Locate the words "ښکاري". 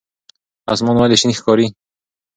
1.39-1.67